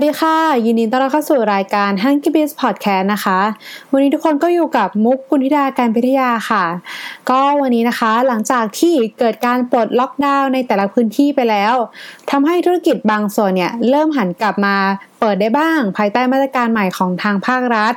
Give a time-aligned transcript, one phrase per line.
[0.00, 3.40] วัสดีค่ะ ยินดีต้อนรับเข้าสู่รายการ h u n k y Biz Podcast นะคะ
[3.92, 6.64] วันนี้ทุกคนก็อยู่กับมุกคุณธิดาการพิทยาค่ะ
[7.30, 11.74] ก็วันนี้นะคะหลังจากที่เกิดการปลดล็อกดาวน์ในแต่ละพื้นที่ไปแล้ว
[12.30, 14.76] ทำให้ธุรกิจบางส่วนเนี่ยเริ่มหันกลับมา
[15.20, 17.94] เปิดได้บ้าง ภายใต้มาตรการใหม่ของทางภาครัฐ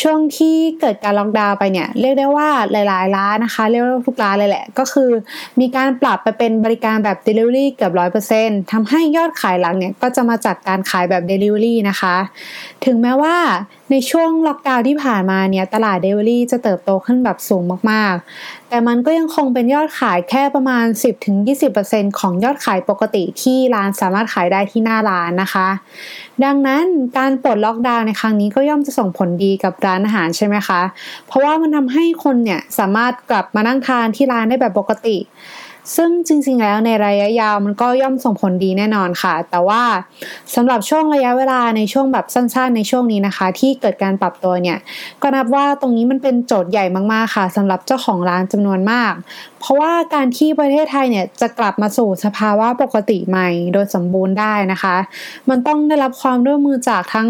[0.00, 5.10] ช่วงที่เกิดการล็อกดาวน์ไปเนี่ย เรียกได้ว่าหลายๆ ร้านนะคะเรียกว่าทุกร้านเลยแหละ ก็คือ
[5.60, 12.16] มีการปรับไปเป็นบริการแบบ Delivery เกือบร้อยเปอร์เซ็นต์ทำให้ยอดขายหลักเนี่ยก็จะมาจากการขายแบบ Delivery นะคะ
[12.84, 13.36] ถึงแม้ว่า
[13.94, 20.84] ในช่วงล็อกดาวน์ที่ผ่านมาเนี่ยตลาด Delivery จะเติบโตขึ้นแบบสูงมากๆ แต่มันก็ยังคงเป็นยอดขายแค่ประมาณ
[21.52, 25.68] 10-20%ของยอดขายปกติที่ร้านสามารถขายได้ที่หน้าร้านนะคะ
[26.44, 26.84] ดังนั้น
[27.18, 30.80] การปลดล็อกดาวน์ในครั้งนี้ก็ย่อมจะส่งผลดีกับร้านอาหารใช่ไหมคะ
[31.26, 35.16] เพราะว่ามันทำให้คนเนี่ยสามารถกลับมานั่งทานที่ร้านได้แบบปกติ
[35.96, 39.82] ซึ่งจริงๆแล้วในระยะยาวมันก็ย่อมส่งผลดีแน่นอนค่ะ แต่ว่า
[40.54, 44.78] สำหรับช่วงระยะเวลาในช่วงแบบสั้นๆ ในช่วงนี้นะคะ ที่เกิดการปรับตัวเนี่ย
[45.22, 49.12] ก็นับว่าตรงนี้มันเป็นโจทย์ใหญ่มากๆค่ะสำหรับเจ้าของร้านจำนวนมาก
[49.60, 54.96] เพราะว่าการที่ประเทศไทยเนี่ยจะกลับมาสู่สภาวะปกติใหม่ โดยสมบูรณ์ได้นะคะ
[55.48, 57.28] มันต้องได้รับความร่วมมือจากทั้ง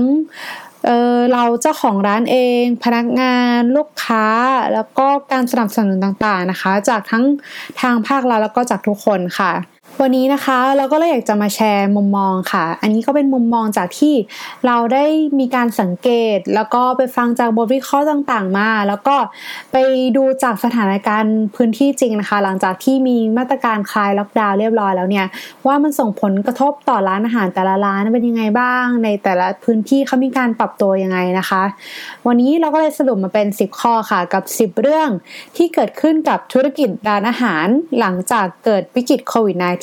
[0.87, 4.27] เออเราเจ้าของร้านเอง พนักงานลูกค้า
[4.75, 7.25] แล้วก็การสนับสนุนต่างๆนะคะ จากทั้ง
[7.81, 9.53] ทางภาครัฐแล้วก็จากทุกคนค่ะ
[10.01, 14.15] วันนี้นะคะเราก็เลยอยากจะมาแชร์มุมมองค่ะ อันนี้ก็เป็นมุมมองจากที่
[14.67, 15.05] เราได้
[15.39, 19.17] มีการสังเกต แล้วก็ไปฟังจากบทวิเคราะห์ต่างๆ มา แล้วก็
[19.73, 19.77] ไป
[20.17, 25.27] ดูจากสถานการณ์พื้นที่จริงนะคะ หลังจากที่มีมาตรการคลายล็อกดาวน์เรียบร้อยแล้วเนี่ย
[25.67, 31.63] ว่ามันส่งผลกระทบต่อร้านอาหารแต่ละร้านเป็นยังไงบ้าง ในแต่ละพื้นที่เขามีการปรับตัวยังไงนะคะ
[32.27, 35.09] วันนี้เราก็เลยสรุปมาเป็น 10 ข้อค่ะกับ 10 เรื่อง
[35.57, 37.67] ที่เกิดขึ้นกับธุรกิจร้านอาหาร
[37.99, 39.82] หลังจากเกิดวิกฤตโควิด -19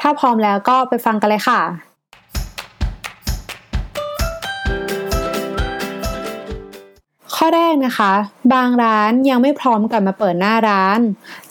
[0.00, 1.60] ถ้าพร้อมแล้วก็ไปฟังกันเลยค่ะ
[7.34, 8.12] ข้อแรกนะคะ
[8.54, 11.00] บางร้านยังไม่พร้อมกลับมาเปิดหน้าร้าน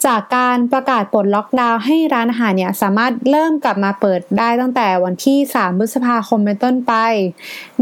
[0.06, 6.92] จากการประกาศปลดล็อกดาวน์ให้ร้านอาหารเนี่ยสามารถเริ่มกลับมาเปิดได้ตั้งแต่วันที่ 3 พฤษภาคมเป็นต้นไป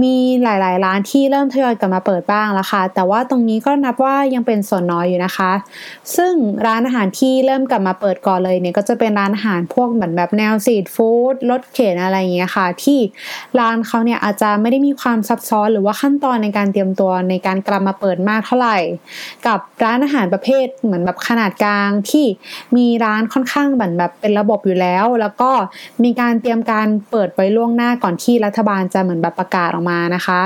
[0.03, 5.53] มีหลาย ๆ ร้านที่เริ่มทยอยกลับมาเปิดบ้างแล้วค่ะ แต่ว่าตรงนี้ก็นับว่ายังเป็นส่วนน้อยอยู่นะคะ
[6.16, 6.32] ซึ่ง
[6.66, 12.98] ร้านอาหารที่เริ่มกลับมาเปิดก่อนเลยเนี่ยก็จะเป็นร้านอาหารพวกเหมือนแบบแนวซีดฟู้ดรถเข็นอะไรอย่างเงี้ยค่ะ ที่
[13.58, 18.78] ร้านเขาเนี่ยอาจจะไม่ได้มีความซับซ้อนหรือว่าขั้นตอนในการเตรียมตัวในการกลับมาเปิดมากเท่าไหร่
[19.47, 22.09] กับร้านอาหารประเภทเหมือนแบบขนาดกลางท
[22.76, 25.50] มีร้านค่อนข้างเหมือนแบบเป็นระบบอยู่แล้ว แล้วก็
[26.04, 30.41] มีการเตรียมการเปิดไว้ล่วงหน้าก่อนที่รัฐบาลจะเหมือนแบบประกาศออกมานะคะ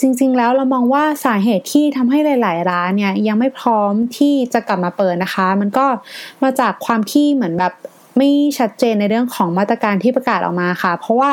[0.00, 5.86] จริงๆแล้วเรามองว่าสาเหตุที่ทำให้หลาย ๆ ร้านเนี่ยยังไม่พร้อมที่จะกลับมาเปิดนะคะ มันก็
[6.42, 7.72] มาจากความที่เหมือนแบบ
[8.18, 11.30] ไม่ชัดเจนในเรื่องของมาตรการที่ประกาศออกมาค่ะ เพราะว่า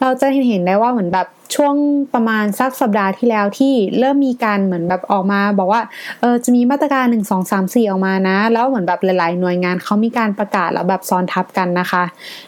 [0.00, 1.74] เราจะเห็นได้ว่าเหมือนแบบ ช่วง
[2.14, 5.82] ประมาณสักสัปดาห์ที่แล้วที่เริ่มมีการเหมือนแบบออกมา บอกว่า
[6.20, 12.04] เออจะมีมาตรการ1 2 3 4อามสี่ออกมานะ แล้วเหมือนแบบหลาย ๆ หน่วยงานเขามีการประกาศแล้วแบบซ้อนทับกันนะคะ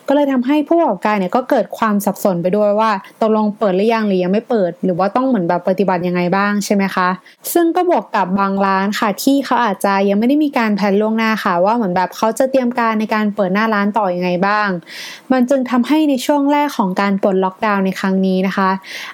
[0.09, 2.91] ก็เลยทำให้ผู้ประกอบการเนี่ยก็เกิดความสับสนไปด้วยว่า
[3.21, 7.09] ตกลงเปิดหรือยังหรือยังไม่เปิด หรือว่าต้องเหมือนแบบปฏิบัติยังไงบ้างใช่ไหมคะ
[7.53, 14.69] ซึ่งก็บวกกับบางร้านค่ะที่เขาอาจจะยังไม่ได้มีการแผนล่วงหน้าค่ะ ว่าเหมือนแบบเขาจะเตรียมการในการเปิดหน้าร้านต่ออยังไงบ้าง
[15.33, 18.71] มันจึงทำให้ในช่วงแรกของการปลดล็อกดาวน์ในครั้งนี้นะคะ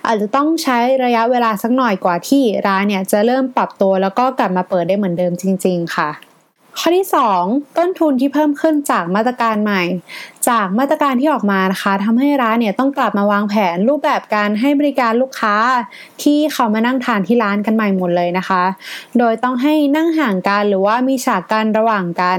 [0.06, 6.10] อาจจะต้องใช้ระยะเวลาสักหน่อยกว่าที่ร้านเนี่ยจะเริ่มปรับตัวแล้วก็กลับมาเปิดได้เหมือนเดิมจริง ๆ ค่ะ
[6.80, 7.06] ข้อที่
[7.40, 9.82] 2 ต้นทุนที่เพิ่มขึ้นจากมาตรการใหม่
[10.48, 15.56] จากมาตรการที่ออกมานะคะทำให้ร้านเนี่ยต้องกลับมาวางแผนรูปแบบการให้บริการลูกค้า
[16.22, 18.62] ที่เขามานั่งทานที่ร้านกันใหม่หมดเลยนะคะ
[19.18, 22.38] โดยต้องให้นั่งห่างกันหรือว่ามีฉากกันระหว่างกัน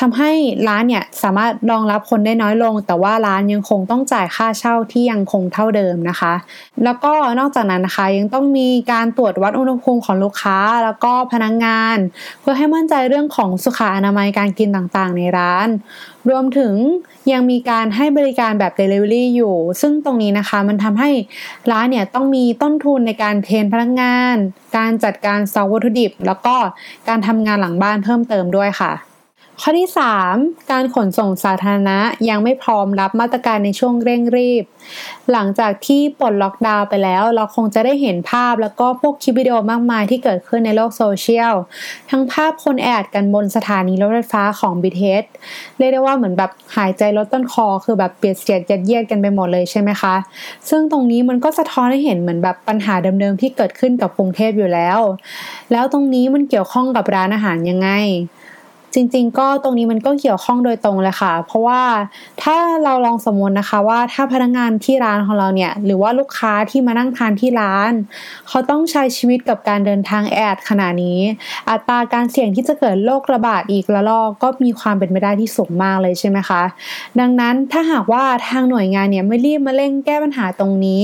[0.00, 0.30] ทำให้
[0.68, 6.34] ร้านเนี่ยสามารถรองรับคนได้น้อยลง แต่ว่าร้านยังคงต้องจ่ายค่าเช่าที่ยังคงเท่าเดิมนะคะ
[6.84, 11.96] แล้วก็นอกจากนั้นนะคะยังต้องมีการตรวจวัดอุณหภูมิของลูกค้าแล้วก็พนักงงาน
[12.40, 15.68] เพื่อให้มั่นใจเรื่องของสุขอนามัยการกินต่างๆ ในร้าน
[16.30, 16.72] รวมถึง
[17.32, 21.10] ยังมีการให้บริการแบบ Delivery อยู่ ซึ่งตรงนี้นะคะมันทำให้
[21.70, 24.36] ร้านเนี่ยต้องมีต้นทุนในการเทรนพนักงาน
[24.76, 26.56] การจัดการซอวัตถุดิบ แล้วก็
[27.08, 28.92] การทำงานหลังบ้านเพิ่มเติมด้วยค่ะ
[29.60, 29.90] ข้อที่
[30.28, 31.98] 3 การขนส่งสาธารณะ
[32.28, 34.64] ยังไม่พร้อมรับมาตรการในช่วงเร่งรีบ
[35.32, 41.54] หลังจากที่ปลดล็อกดาวน์ไปแล้ว เราคงจะได้เห็นภาพแล้วก็พวกคลิปวิดีโอมากมายที่เกิดขึ้นในโลกโซเชียล
[42.10, 45.24] ทั้งภาพคนแอดกันบนสถานีรถไฟฟ้าของ BTS
[45.78, 50.14] เรียกได้ว่าเหมือนแบบหายใจลดต้นคอ คือแบบเปียกเสียดยัดเยียดกันไปหมดเลยใช่ไหมคะ
[50.68, 54.98] ซึ่งตรงนี้มันก็สะท้อนให้เห็นเหมือนแบบปัญหาเดิมๆที่เกิดขึ้นกับกรุงเทพอยู่แล้ว
[55.72, 57.90] แล้วตรงนี้มันเกี่ยวข้องกับร้านอาหารยังไง
[58.94, 61.82] จริง ๆ ก็ตรงนี้มันก็เกี่ยวข้องโดยตรงเลยค่ะ เพราะว่า
[62.42, 67.92] ถ้าเราลองสมมตินะคะว่าถ้าพนักงานที่ร้านของเราเนี่ย หรือว่าลูกค้าที่มานั่งทานที่ร้าน
[68.48, 71.20] เขาต้องใช้ชีวิตกับการเดินทางแอดขนาดนี้
[71.70, 76.62] อัตราการเสี่ยงที่จะเกิดโรคระบาดอีกระลอกก็มีความเป็นไปได้ที่สูงมากเลยใช่ไหมคะ
[77.20, 81.02] ดังนั้นถ้าหากว่าทางหน่วยงานเนี่ยไม่รีบมาเร่งแก้ปัญหาตรงนี้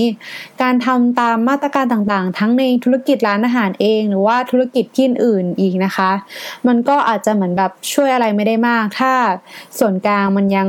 [0.63, 6.11] การทำตามมาตรการต่างๆ ทั้งในธุรกิจร้านอาหารเอง หรือว่าธุรกิจที่อื่นอีกนะคะ
[6.67, 9.13] มันก็อาจจะเหมือนแบบช่วยอะไรไม่ได้มาก ถ้า
[9.79, 10.69] ส่วนกลางมันยัง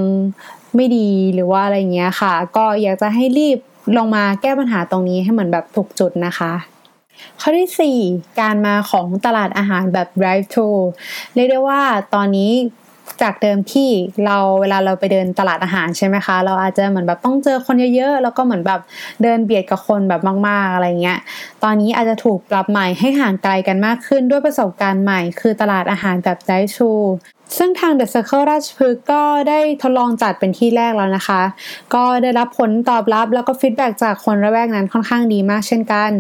[0.76, 3.60] ไม่ดีหรือว่าอะไรเงี้ยค่ะ ก็อยากจะให้รีบ
[3.98, 6.54] ลงมาแก้ปัญหาตรงนี้ให้เหมือนแบบถูกจุดนะคะ
[7.40, 10.70] ข้อที่ 4 การมาของตลาดอาหารแบบ drive thru
[11.36, 11.82] เรียกได้ว่า
[12.14, 12.52] ตอนนี้
[13.22, 13.90] จากเดิมที่
[14.26, 18.82] เราเวลาเราไปเดินตลาดอาหารใช่ไหมคะ เราอาจจะเหมือนแบบต้องเจอคนเยอะๆ แล้วก็เหมือนแบบ
[19.24, 21.20] เดินเบียดกับคนแบบมากๆอะไรเงี้ย
[21.64, 26.90] ตอนนี้อาจจะถูกปรับใหม่ให้ห่างไกลกันมากขึ้นด้วยประสบการณ์ใหม่ คือตลาดอาหารแบบไดชู
[27.58, 31.42] ซึ่งทาง The Circle ราชพฤกษ์ก็ได้ทดลองจัดเป็นที่แรกแล้วนะคะ
[31.94, 36.12] ก็ได้รับผลตอบรับแล้วก็ฟีดแบ็จากคนระแวกนั้นค่อนข้างดีมากเช่นกัน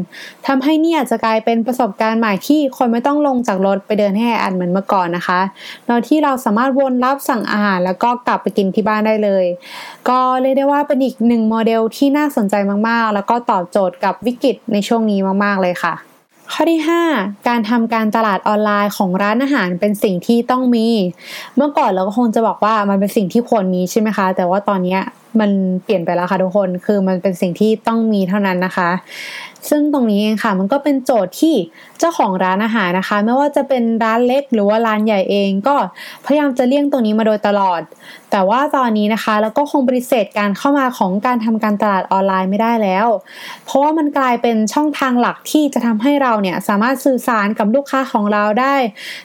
[0.47, 5.41] ทำให้นี่อาจจะกลายเป็นประสบการณ์ใหม่ที่คนไม่ต้องลงจากรถไปเดินให้อัดเหมือนเมื่อก่อนนะคะ
[5.87, 9.45] โดยที่เราสามารถวนรับสั่งอาหารแล้วก็กลับไปกินที่บ้านได้เลย
[10.09, 12.55] ก็เรียกได้ว่าเป็นอีกหนึ่งโมเดลที่น่าสนใจ
[12.87, 15.95] มากๆ แล้วก็ตอบโจทย์กับวิกฤตในช่วงนี้มากๆเลยค่ะ
[16.53, 16.81] ข้อที่
[17.13, 20.87] 5 การทำการตลาดออนไลน์ของร้านอาหารเป็นสิ่งที่ต้องมี
[21.55, 24.97] เมื่อก่อนเราก็คงจะบอกว่ามันเป็นสิ่งที่ควรมีใช่ไหมคะ แต่ว่าตอนนี้
[25.39, 25.51] มัน
[25.83, 28.89] เปลี่ยนไปแล้วค่ะทุกคน คือมันเป็นสิ่งที่ต้องมีเท่านั้นนะคะ
[29.69, 31.55] ซึ่งตรงนี้เองค่ะ มันก็เป็นโจทย์ที่
[31.99, 35.75] เจ้าของร้านอาหารนะคะ ไม่ว่าจะเป็นร้านเล็กหรือว่าร้านใหญ่เองก็
[36.25, 37.81] พยายามจะเลี่ยงตรงนี้มาโดยตลอด
[38.31, 43.07] แต่ว่าตอนนี้นะคะ แล้วก็คงปฏิเสธการเข้ามาของการทำการตลาดออนไลน์ไม่ได้แล้ว
[43.65, 48.75] เพราะว่ามันกลายเป็นช่องทางหลักที่จะทำให้เราเนี่ยสามารถสื่อสารกับลูกค้าของเราได้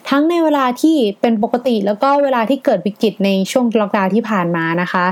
[0.09, 5.07] ทั้งในเวลาที่เป็นปกติแล้วก็เวลาที่เกิดวิกฤตในช่วงล็อกดาวน์ที่ผ่านมานะคะ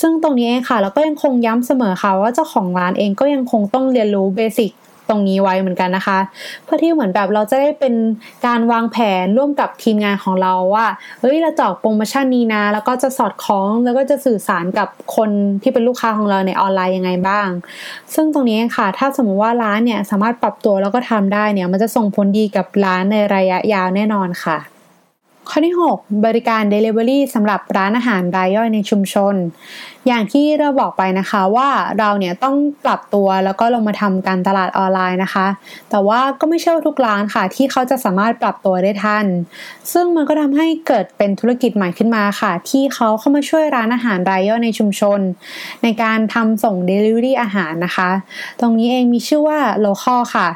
[0.00, 4.72] ซึ่งตรงนี้เองค่ะเราก็ยังคงย้ำเสมอค่ะว่าเจ้าของร้านเองก็ยังคงต้องเรียนรู้เบสิก
[5.10, 6.18] ตรงนี้ไว้เหมือนกันนะคะ
[6.64, 7.94] เพื่อที่เหมือนแบบเราจะได้เป็น
[8.46, 10.86] การวางแผนร่วมกับทีมงานของเราว่า
[11.20, 15.30] เฮ้ยเราจอกโปรโมชั่นนี้นะ แล้วก็จะสอดคล้องแล้วก็จะสื่อสารกับคน
[15.62, 17.48] ที่เป็นลูกค้าของเราในออนไลน์ยังไงบ้าง
[18.14, 24.75] ซึ่งตรงนี้ค่ะ ถ้าสมมติว่าร้านเนี่ยสามารถปรับตัวแล้วก็ทำได้เนี่ยมันจะส่งผลดีกับร้านในระยะยาวแน่นอนค่ะ
[25.50, 29.34] ข้อที่ 6 บริการ Delivery สำหรับร้านอาหารรายย่อยในชุมชน
[30.06, 35.46] อย่างที่เราบอกไปนะคะว่าเราเนี่ยต้องปรับตัวแล้วก็ลงมาทำการตลาดออนไลน์นะคะ
[35.90, 39.26] แต่ว่าก็ไม่ใช่ทุกร้านค่ะ ที่เขาจะสามารถปรับตัวได้ทัน
[39.92, 45.20] ซึ่งมันก็ทำให้เกิดเป็นธุรกิจใหม่ขึ้นมาค่ะ ที่เขาเข้ามาช่วยร้านอาหารรายย่อยในชุมชน
[45.82, 48.10] ในการทำส่ง Delivery อาหารนะคะ
[48.60, 50.48] ตรงนี้เองมีชื่อว่า Local ค่ะ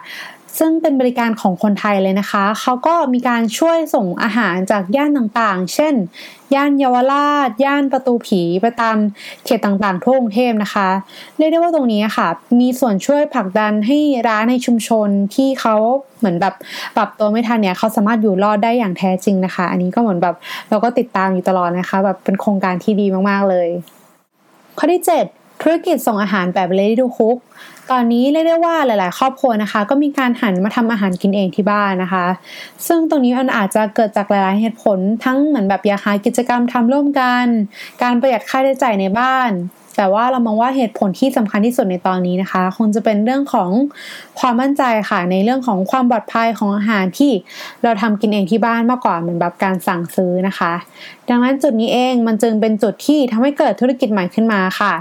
[0.58, 5.94] ซึ่งเป็นบริการของคนไทยเลยนะคะ เขาก็มีการช่วยส่งอาหารจากย่านต่างๆ เช่น
[6.54, 8.96] ย่านเยาวราช ย่านประตูผีไปตาม
[9.44, 10.88] เขตต่างๆ ทั่วกรุงเทพนะคะ
[11.36, 12.28] เรียกได้ว่าตรงนี้ค่ะ
[12.60, 13.98] มีส่วนช่วยผลักดันให้
[14.28, 15.76] ร้านในชุมชนที่เขา
[16.18, 16.54] เหมือนแบบ
[16.96, 20.34] ปรับตัวไม่ทันเนี่ยเขาสามารถอยู่รอดได้อย่างแท้จริงนะคะ อันนี้ก็เหมือนแบบ
[20.70, 23.68] เราก็ติดตามอยู่ตลอดนะคะ แบบเป็นโครงการที่ดีมากๆเลย
[24.78, 25.02] ข้อที่
[25.32, 27.38] 7 ธุรกิจส่งอาหารแบบ ready to cook
[27.90, 32.26] ตอนนี้เรียกได้ว่าหลาย ๆ ครอบครัวนะคะ ก็มีการหันมาทำอาหารกินเองที่บ้านนะคะ
[32.86, 37.46] ซึ่งตรงนี้มันอาจจะเกิดจากหลาย ๆ เหตุผลทั้งเหมือนแบบอยากหากิจกรรมทำร่วมกัน
[38.02, 39.50] การประหยัดค่าใช้จ่ายในบ้าน
[39.96, 43.70] แต่ว่าเรามองว่าเหตุผลที่สำคัญที่สุดในตอนนี้นะคะ คงจะเป็นเรื่องของ
[44.40, 47.32] ความมั่นใจค่ะ ในเรื่องของความปลอดภัยของอาหารที่
[47.82, 50.72] เราทำกินเองที่บ้านมากกว่าเหมือนแบบการสั่งซื้อนะคะ
[51.30, 54.92] ดังนั้นจุดนี้เองมันจึงเป็นจุดที่ทำให้เกิดธุรกิจใหม่ขึ้นมาค่ะ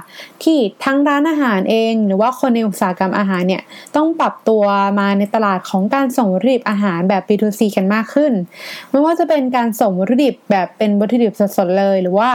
[0.44, 3.64] ที่ทั้งร้านอาหารเอง หรือว่าคนในอุตสาหกรรมอาหารเนี่ย
[3.96, 4.64] ต้องปรับตัว
[5.00, 8.34] มาในตลาดของการส่งวัตถุดิบอาหารแบบ B2C กันมากขึ้น
[8.92, 12.30] ไม่ว่าจะเป็นการส่งวัตถุดิบแบบเป็นวัตถุดิบสดๆเลย หรือว่า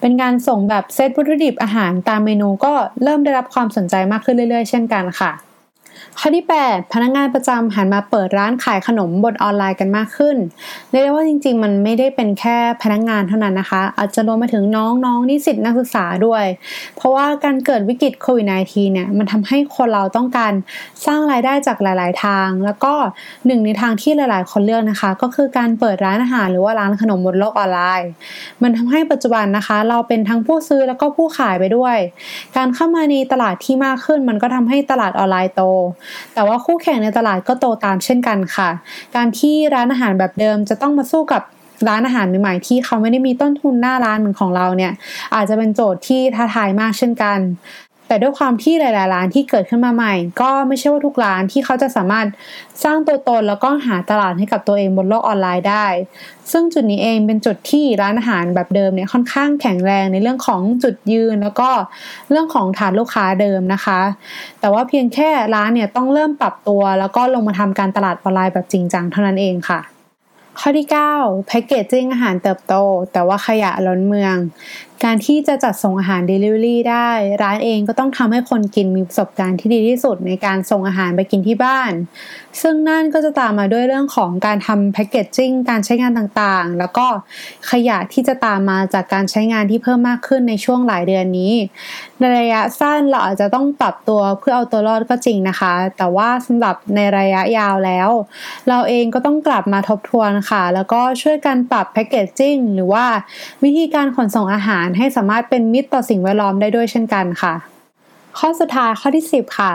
[0.00, 5.30] เป็นการส่งแบบเซตวัตถุดิบอาหารตามเมนูก็เริ่มได้รับความสนใจมากขึ้นเรื่อยๆ เช่นกันค่ะ
[6.18, 10.36] ข้อที่ 8 พนักงานประจำหันมาเปิดร้านขายขนมบนออนไลน์กันมากขึ้น
[10.90, 16.44] เรียกได้ว่าจริง ๆ มันไม่ได้เป็นแค่พนักงานเท่านั้นนะคะ อาจจะรวมไปถึงน้องๆนิสิตนักศึกษาด้วย
[16.96, 20.52] เพราะว่าการเกิดวิกฤตโควิด -19 เนี่ยมันทำให้คนเราต้องการ
[21.06, 22.92] สร้างรายได้จากหลาย ๆ ทาง แล้วก็
[23.46, 28.10] หนึ่งในทางที่หลาย ๆ คนเลือกนะคะ ก็คือการเปิดร้านอาหารหรือว่าร้านขนมบนโลกออนไลน์
[28.62, 31.96] มันทำให้ปัจจุบันนะคะ เราเป็นทั้งผู้ซื้อแล้วก็ผู้ขายไปด้วย
[32.56, 35.62] การเข้ามาในตลาดที่มากขึ้น มันก็ทำให้ตลาดออนไลน์โต
[36.34, 38.68] แต่ว่าคู่แข่งในตลาดก็โตตามเช่นกันค่ะ
[39.16, 41.42] การที่ร้านอาหารแบบเดิมจะต้องมาสู้กับ
[41.88, 44.92] ร้านอาหารใหม่ๆที่เขาไม่ได้มีต้นทุนหน้าร้านเหมือนของเราเนี่ย
[45.34, 47.38] อาจจะเป็นโจทย์ที่ท้าทายมากเช่นกัน
[48.10, 52.26] แต่ด้วยความที่หลาย ๆ ร้านที่เกิดขึ้นมาใหม่ ก็ไม่ใช่ว่าทุกร้านที่เขาจะสามารถ
[52.84, 55.86] สร้างตัวตนแล้วก็หาตลาดให้กับตัวเองบนโลกออนไลน์ได้
[56.52, 61.68] ซึ่งจุดนี้เองเป็นจุดที่ร้านอาหารแบบเดิมเนี่ยค่อนข้างแข็งแรงในเรื่องของจุดยืน แล้วก็
[62.30, 64.00] เรื่องของฐานลูกค้าเดิมนะคะ
[64.60, 69.80] แต่ว่าเพียงแค่ร้านเนี่ยต้องเริ่มปรับตัว แล้วก็ลงมาทำการตลาดออนไลน์แบบจริงจังเท่านั้นเองค่ะ
[70.58, 72.74] ข้อที่ 9 แพ็กเกจจิ้งอาหารเติบโต
[73.12, 74.36] แต่ว่าขยะล้นเมือง
[75.04, 77.10] การที่จะจัดส่งอาหาร Delivery ได้
[77.42, 81.92] ร้านเองก็ต้องทำให้คนกินมีประสบการณ์ที่ดีที่สุดในการส่งอาหารไปกินที่บ้าน
[82.60, 87.06] ซึ่งนั่นก็จะตามมาด้วยเรื่องของการทำแพคเกจจิ้งการใช้งานต่างๆ แล้วก็
[87.70, 91.54] ขยะที่จะตามมาจากการใช้งานที่เพิ่มมากขึ้นในช่วงหลายเดือนนี้
[92.18, 98.10] ในระยะสั้นเราอาจจะต้องปรับตัวเพื่อเอาตัวรอดก็จริงนะคะ แต่ว่าสำหรับในระยะยาวแล้ว
[98.68, 103.04] เราเองก็ต้องกลับมาทบทวนค่ะ แล้วก็ช่วยกันปรับแพคเกจจิ้งหรือว่า
[103.64, 107.54] วิธีการขนส่งอาหารให้สามารถเป็นมิตรต่อสิ่งแวดล้อมได้ด้วยเช่นกันค่ะ
[108.38, 109.72] ข้อสุดท้ายข้อที่ 10 ค่ะ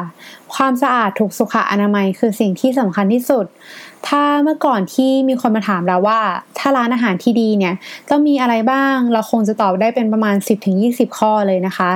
[0.56, 3.46] ความสะอาดถูกสุขอนามัยคือสิ่งที่สำคัญที่สุด
[4.08, 6.20] ถ้าเมื่อก่อนที่มีคนมาถามเราว่า
[6.58, 7.74] ถ้าร้านอาหารที่ดีเนี่ย
[8.10, 10.36] ต้องมีอะไรบ้างเราคงจะตอบได้เป็นประมาณ
[10.78, 11.92] 10-20 ข้อเลยนะคะ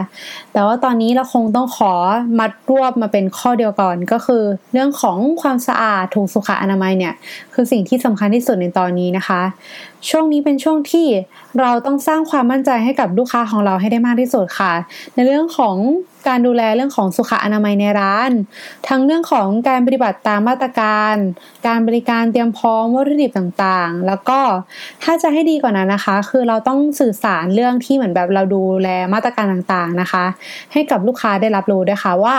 [0.54, 1.94] แต่ว่าตอนนี้เราคงต้องขอ
[2.40, 7.14] มัดรวบมาเป็นข้อเดียวก่อนก็คือ เรื่องของความสะอาดถูกสุขอนามัยเนี่ย
[7.54, 9.42] คือสิ่งที่สำคัญที่สุดในตอนนี้นะคะ
[10.10, 11.08] ช่วงนี้เป็นช่วงที่
[11.60, 14.74] เราต้องสร้างความมั่นใจให้กับลูกค้าของเราให้ได้มากที่สุดค่ะ
[15.16, 15.76] ในเรื่องของ
[16.28, 18.32] การดูแลเรื่องของสุขอนามัยในร้าน
[18.88, 21.16] ทั้งเรื่องของการปฏิบัติตามมาตรการ
[21.68, 24.40] การบริการเตรียมพร้อมวัตถุดิบต่างๆ แล้วก็
[25.04, 30.26] ถ้าจะให้ดีกว่านั้นนะคะ คือเราต้องสื่อสารเรื่องที่เหมือนแบบเราดูแลมาตรการต่างๆนะคะ
[30.74, 32.36] ให้กับลูกค้าได้รับรู้ด้วยค่ะว่า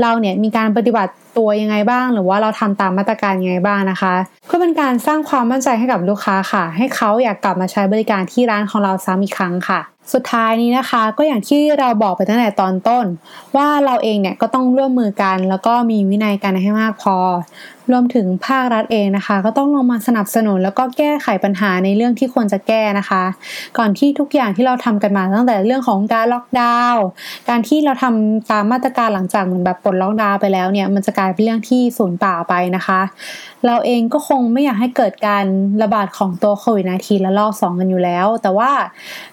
[0.00, 4.14] เราเนี่ยมีการปฏิบัติตัวยังไงบ้าง หรือว่าเราทำตามมาตรการยังไงบ้างนะคะ
[4.46, 9.80] เพื่อเป็นการสร้างความมั่นใจให้กับลูกค้าค่ะ ให้เขาอยากกลับมาใช้บริการที่ร้านของเราซ้ำอีกครั้งค่ะ
[10.12, 13.04] สุดท้ายนี้นะคะ ก็อย่างที่เราบอกไปตั้งแต่ตอนต้น
[13.56, 17.16] ว่าเราเองเนี่ยก็ต้องร่วมมือกัน แล้วก็มีวินัยกันให้มากพอ
[17.92, 23.22] รวมถึงภาครัฐเองนะคะ ก็ต้องลงมาสนับสนุน แล้วก็แก้ไขปัญหาในเรื่องที่ควรจะแก้นะคะ
[23.78, 27.04] ก่อนที่ทุกอย่างที่เราทำกันมาตั้งแต่เรื่องของการล็อกดาวน์
[27.48, 33.00] การที่เราทำตามมาตรการหลังจากเหมือนแบบปลดล็อกดาวน์ไปแล้วเนี่ยมันจะกลายเป็นเรื่องที่สูญเปล่าไปนะคะ
[33.66, 35.44] เราเองก็คงไม่อยากให้เกิดการ
[35.82, 38.70] ระบาดของตัวโควิด -19 และลอก2กันอยู่แล้ว แต่ว่า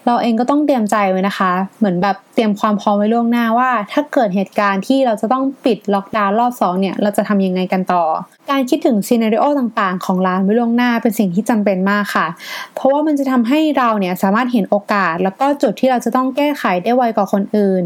[0.06, 8.04] เราเองก็ต้องเตรียมใจไว้นะคะ เหมือนแบบเตรียมความพร้อมไว้ล่วงหน้าว่า ถ้าเกิดเหตุการณ์ที่เราจะต้องปิดล็อกดาวน์รอบ2เนี่ยเราจะทำยังไงกันต่อ
[8.50, 12.26] การคิดถึงซีนารีโอต่างๆ ของร้านไว้ล่วงหน้าเป็นสิ่งที่จำเป็นมากค่ะ
[12.74, 17.84] เพราะว่ามันจะทำให้เราเนี่ยสามารถเห็นโอกาส แล้วก็จุดที่เราจะต้องแก้ไขได้ไวกว่าคนอื่น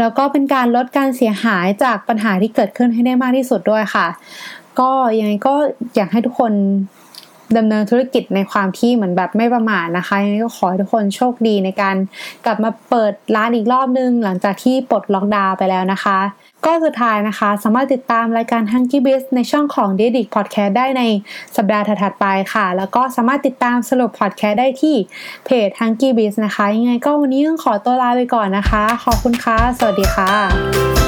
[0.00, 4.06] แล้วก็เป็นการลดการเสียหายจากปัญหาที่เกิดขึ้นให้ได้มากที่สุดด้วยค่ะ
[4.80, 5.54] ก็ยังไงก็
[5.96, 6.52] อยากให้ทุกคน
[7.56, 11.96] ดำเนินธุรกิจในความที่เหมือนแบบไม่ประมาทนะคะยังไงก็ขอให้ทุกคนโชคดีในการ
[12.44, 16.18] กลับมาเปิดร้านอีกรอบนึง หลังจากที่ปลดล็อกดาวน์ไปแล้วนะคะ
[16.64, 20.72] ก็สุดท้ายนะคะ สามารถติดตามรายการ h u n k y Biz ในช่องของ d e d i c Podcast
[20.78, 21.02] ได้ใน
[21.56, 24.96] สัปดาห์ถัดๆไปค่ะ แล้วก็สามารถติดตามสรุป Podcast ได้ที่
[25.44, 31.01] เพจ h u n k y Biz นะคะ ยังไงก็วันนี้ต้องขอตัวลาไปก่อนนะคะ ขอบคุณค่ะ สวัสดีค่ะ